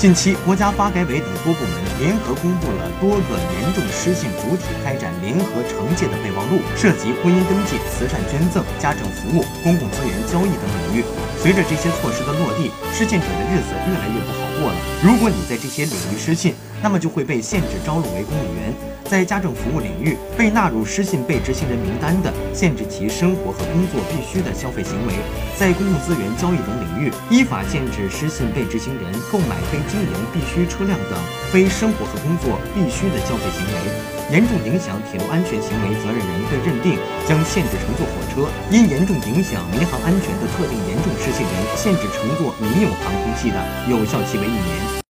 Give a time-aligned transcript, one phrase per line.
[0.00, 11.04] 近期，国家发改委等多部门联合公布了多个严重失信主体开展联合惩戒的备忘录，涉及婚姻登记、慈善捐赠、家政服务、公共资源交易等领域。
[11.42, 14.76] 随着这些措施的落地，失信者的日子越来越不好过了。
[15.02, 18.74] 如果你在这些领域失信，那么就会被限制招录为公务员。
[19.06, 25.14] 在家政服务领域被纳入失信被执行人名单的，限制其生活和工作必须的消费行为；
[25.58, 31.18] 在公共资源交易等领域，依法限制失信被执行人购买非经营必需车辆等
[31.50, 34.19] 非生活和工作必须的消费行为。
[34.30, 43.58] 严重影响铁路安全行为责任人被认定，将限制乘坐火车；因严重影响民航安全的特定严重失信人，限制乘坐民用航空器的，
[43.90, 44.99] 有效期为一年。